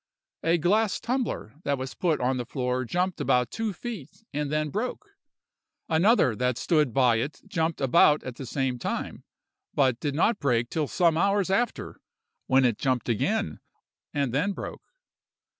"A 0.41 0.57
glass 0.57 0.99
tumbler 0.99 1.53
that 1.63 1.77
was 1.77 1.93
put 1.93 2.19
on 2.19 2.37
the 2.37 2.45
floor 2.47 2.85
jumped 2.85 3.21
about 3.21 3.51
two 3.51 3.71
feet 3.71 4.23
and 4.33 4.51
then 4.51 4.71
broke. 4.71 5.11
Another 5.87 6.35
that 6.37 6.57
stood 6.57 6.91
by 6.91 7.17
it 7.17 7.39
jumped 7.45 7.79
about 7.79 8.23
at 8.23 8.37
the 8.37 8.47
same 8.47 8.79
time, 8.79 9.25
but 9.75 9.99
did 9.99 10.15
not 10.15 10.39
break 10.39 10.71
till 10.71 10.87
some 10.87 11.19
hours 11.19 11.51
after, 11.51 12.01
when 12.47 12.65
it 12.65 12.79
jumped 12.79 13.09
again, 13.09 13.59
and 14.11 14.33
then 14.33 14.53
broke. 14.53 14.81